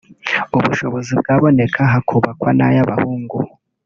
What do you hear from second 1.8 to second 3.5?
hakubakwa n’ayabahungu